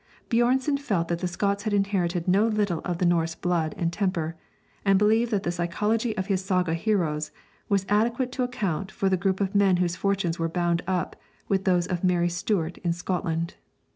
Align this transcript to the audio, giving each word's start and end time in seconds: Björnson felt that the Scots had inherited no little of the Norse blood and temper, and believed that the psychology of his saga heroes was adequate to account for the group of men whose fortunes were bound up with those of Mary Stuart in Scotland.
Björnson 0.31 0.79
felt 0.79 1.09
that 1.09 1.19
the 1.19 1.27
Scots 1.27 1.61
had 1.61 1.73
inherited 1.75 2.27
no 2.27 2.47
little 2.47 2.79
of 2.79 2.97
the 2.97 3.05
Norse 3.05 3.35
blood 3.35 3.75
and 3.77 3.93
temper, 3.93 4.35
and 4.83 4.97
believed 4.97 5.29
that 5.29 5.43
the 5.43 5.51
psychology 5.51 6.17
of 6.17 6.25
his 6.25 6.43
saga 6.43 6.73
heroes 6.73 7.29
was 7.69 7.85
adequate 7.87 8.31
to 8.31 8.41
account 8.41 8.89
for 8.89 9.09
the 9.09 9.15
group 9.15 9.39
of 9.39 9.53
men 9.53 9.77
whose 9.77 9.95
fortunes 9.95 10.39
were 10.39 10.49
bound 10.49 10.81
up 10.87 11.15
with 11.47 11.65
those 11.65 11.85
of 11.85 12.03
Mary 12.03 12.29
Stuart 12.29 12.79
in 12.79 12.93
Scotland. 12.93 13.53